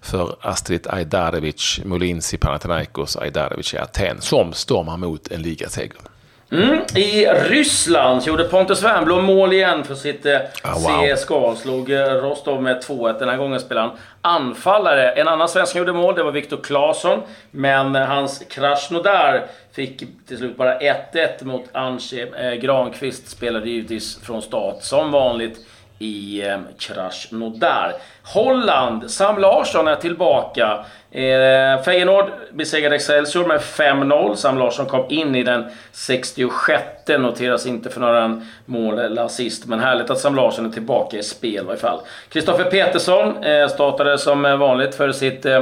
för 0.00 0.36
Astrid 0.40 0.86
Ajdarevic. 0.90 1.80
Molins 1.84 2.34
i 2.34 2.36
Panathinaikos, 2.36 3.16
Ajdarevic 3.16 3.74
i 3.74 3.78
Aten, 3.78 4.20
som 4.20 4.52
stormar 4.52 4.96
mot 4.96 5.28
en 5.28 5.42
ligaseger. 5.42 6.15
Mm. 6.56 6.82
I 6.94 7.26
Ryssland 7.26 8.22
gjorde 8.22 8.44
Pontus 8.44 8.82
Wernbloom 8.82 9.24
mål 9.24 9.52
igen 9.52 9.84
för 9.84 9.94
sitt 9.94 10.26
oh, 10.26 10.32
wow. 10.64 11.16
CSKA. 11.16 11.56
Slog 11.56 11.90
eh, 11.90 12.04
Rostov 12.04 12.62
med 12.62 12.82
2-1. 12.82 13.18
Den 13.18 13.28
här 13.28 13.36
gången 13.36 13.60
spelade 13.60 13.88
han 13.88 13.98
anfallare. 14.20 15.10
En 15.10 15.28
annan 15.28 15.48
svensk 15.48 15.72
som 15.72 15.78
gjorde 15.78 15.92
mål, 15.92 16.14
det 16.14 16.22
var 16.22 16.32
Viktor 16.32 16.56
Claesson. 16.62 17.20
Men 17.50 17.96
eh, 17.96 18.02
hans 18.02 18.42
Krasnodar 18.50 19.46
fick 19.72 20.02
till 20.28 20.38
slut 20.38 20.56
bara 20.56 20.78
1-1 20.78 21.44
mot 21.44 21.64
Anche. 21.72 22.26
Eh, 22.38 22.54
Granqvist 22.54 23.28
spelade 23.28 23.70
givetvis 23.70 24.20
från 24.22 24.42
start 24.42 24.76
som 24.80 25.10
vanligt 25.10 25.58
i 25.98 26.46
eh, 26.46 26.58
Krasnodar. 26.78 27.92
Holland, 28.22 29.10
Sam 29.10 29.38
Larsson 29.38 29.88
är 29.88 29.96
tillbaka. 29.96 30.84
Eh, 31.10 31.82
Feyenoord 31.82 32.30
besegrade 32.52 32.96
Excelsior 32.96 33.46
med 33.46 33.60
5-0. 33.60 34.34
Sam 34.34 34.58
Larsson 34.58 34.86
kom 34.86 35.06
in 35.08 35.34
i 35.34 35.42
den 35.42 35.64
66 35.92 36.82
noteras 37.18 37.66
inte 37.66 37.90
för 37.90 38.00
några 38.00 38.42
mål 38.64 38.98
eller 38.98 39.22
assist. 39.22 39.66
Men 39.66 39.80
härligt 39.80 40.10
att 40.10 40.18
Sam 40.18 40.34
Larsson 40.34 40.66
är 40.66 40.70
tillbaka 40.70 41.16
i 41.16 41.22
spel 41.22 41.64
i 41.64 41.66
varje 41.66 41.80
fall. 41.80 42.00
Kristoffer 42.28 42.64
Petersson 42.64 43.44
eh, 43.44 43.68
startade 43.68 44.18
som 44.18 44.44
eh, 44.44 44.56
vanligt 44.56 44.94
för 44.94 45.12
sitt 45.12 45.46
eh, 45.46 45.56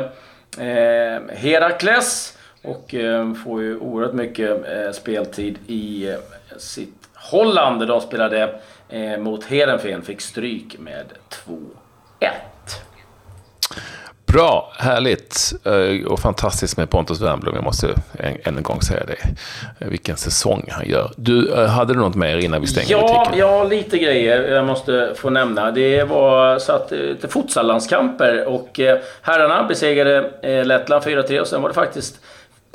eh 0.59 1.21
Herakles. 1.37 2.39
Och 2.63 2.95
eh, 2.95 3.35
får 3.35 3.63
ju 3.63 3.79
oerhört 3.79 4.13
mycket 4.13 4.51
eh, 4.51 4.91
speltid 4.93 5.59
i 5.67 6.09
eh, 6.09 6.17
sitt 6.57 7.09
Holland. 7.15 7.87
De 7.89 8.01
spelade 8.01 8.55
eh, 8.95 9.19
mot 9.19 9.45
Heerenveen, 9.45 10.03
fick 10.03 10.21
stryk 10.21 10.79
med 10.79 11.05
2-1. 11.47 12.31
Bra, 14.27 14.73
härligt 14.79 15.53
eh, 15.65 16.07
och 16.07 16.21
fantastiskt 16.21 16.77
med 16.77 16.91
Pontus 16.91 17.21
Wernbloom. 17.21 17.55
Jag 17.55 17.65
måste 17.65 17.95
än 18.19 18.57
en 18.57 18.63
gång 18.63 18.81
säga 18.81 19.05
det. 19.07 19.17
Eh, 19.79 19.89
vilken 19.89 20.17
säsong 20.17 20.69
han 20.71 20.89
gör. 20.89 21.11
Du, 21.17 21.55
hade 21.55 21.95
du 21.95 22.01
något 22.01 22.15
mer 22.15 22.37
innan 22.37 22.61
vi 22.61 22.67
stänger 22.67 22.91
ja, 22.91 23.01
butiken? 23.01 23.39
Ja, 23.39 23.65
lite 23.65 23.99
grejer 23.99 24.53
jag 24.53 24.67
måste 24.67 25.13
få 25.17 25.31
nämna. 25.31 25.71
Det 25.71 26.05
var 26.05 26.59
satt 26.59 26.91
lite 26.91 27.29
futsallandskamper 27.29 28.49
och 28.49 28.81
herrarna 29.23 29.63
besegrade 29.69 30.65
Lettland 30.65 31.05
4-3 31.05 31.41
och 31.41 31.47
sen 31.47 31.63
var 31.63 31.69
det 31.69 31.75
faktiskt 31.75 32.21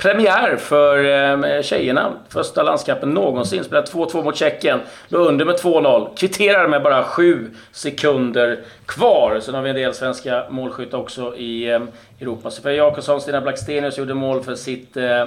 premiär 0.00 0.56
för 0.56 1.04
eh, 1.04 1.62
tjejerna. 1.62 2.12
Första 2.28 2.62
landskampen 2.62 3.10
någonsin. 3.10 3.64
Spelade 3.64 3.86
2-2 3.86 4.24
mot 4.24 4.36
Tjeckien. 4.36 4.80
Låg 5.08 5.26
under 5.26 5.44
med 5.44 5.56
2-0. 5.56 6.16
Kvitterar 6.16 6.68
med 6.68 6.82
bara 6.82 7.04
7 7.04 7.50
sekunder 7.72 8.58
kvar. 8.86 9.40
Sen 9.40 9.54
har 9.54 9.62
vi 9.62 9.70
en 9.70 9.76
del 9.76 9.94
svenska 9.94 10.44
målskyttar 10.50 10.98
också 10.98 11.36
i 11.36 11.70
eh, 11.70 11.80
Europa. 12.20 12.50
Sofia 12.50 12.72
Jakobsson, 12.72 13.20
Stina 13.20 13.40
Blackstenius 13.40 13.98
gjorde 13.98 14.14
mål 14.14 14.42
för 14.42 14.54
sitt 14.54 14.96
eh, 14.96 15.24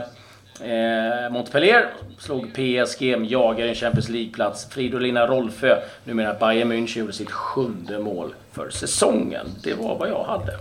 Eh, 0.62 1.32
Montpellier 1.32 1.94
slog 2.20 2.54
PSG, 2.54 3.02
jagar 3.32 3.68
en 3.68 3.76
Champions 3.76 4.10
League-plats. 4.10 4.68
Fridolina 4.70 5.28
Rolfö, 5.28 5.78
numera 6.04 6.34
Bayern 6.34 6.72
München, 6.72 7.00
gjorde 7.00 7.14
sitt 7.14 7.32
sjunde 7.32 8.00
mål 8.00 8.34
för 8.52 8.70
säsongen. 8.70 9.48
Det 9.64 9.74
var 9.74 9.98
vad 9.98 10.10
jag 10.10 10.24
hade. 10.24 10.58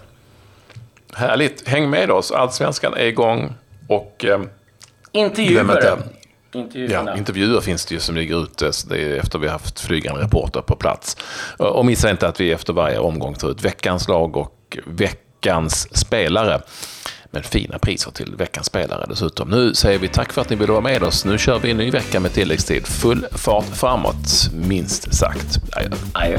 Härligt. 1.15 1.69
Häng 1.69 1.91
med 1.91 2.11
oss. 2.11 2.33
Allsvenskan 2.33 2.95
är 2.95 3.05
igång. 3.05 3.55
Och... 3.95 4.25
Eh, 4.25 4.41
intervjuer. 5.13 6.03
Ja, 6.73 7.17
intervjuer 7.17 7.61
finns 7.61 7.87
det 7.87 7.95
ju 7.95 8.01
som 8.01 8.15
ligger 8.15 8.43
ute 8.43 8.71
det 8.89 9.03
är 9.03 9.17
efter 9.17 9.39
vi 9.39 9.47
har 9.47 9.53
haft 9.53 9.81
flygande 9.81 10.23
reporter 10.23 10.61
på 10.61 10.77
plats. 10.77 11.17
Och 11.59 11.87
missa 11.87 12.11
inte 12.11 12.29
att 12.29 12.41
vi 12.41 12.53
efter 12.53 12.73
varje 12.73 12.99
omgång 12.99 13.35
tar 13.35 13.51
ut 13.51 13.65
veckans 13.65 14.09
lag 14.09 14.37
och 14.37 14.79
veckans 14.87 15.99
spelare. 15.99 16.61
Med 17.31 17.47
fina 17.47 17.79
priser 17.79 18.11
till 18.11 18.37
veckans 18.37 18.67
spelare 18.67 19.07
dessutom. 19.09 19.49
Nu 19.49 19.75
säger 19.75 19.99
vi 19.99 20.09
tack 20.09 20.33
för 20.33 20.41
att 20.41 20.51
ni 20.51 20.57
ville 20.57 20.73
vara 20.73 20.83
med 20.83 21.03
oss. 21.03 21.25
Nu 21.25 21.39
kör 21.39 21.59
vi 21.59 21.71
en 21.71 21.77
ny 21.77 21.91
vecka 21.91 22.21
med 22.21 22.33
tilläggstid. 22.33 22.87
Full 22.87 23.27
fart 23.33 23.77
framåt, 23.77 24.51
minst 24.53 25.15
sagt. 25.15 25.59
Adjö. 25.73 25.91
Adjö. 26.13 26.39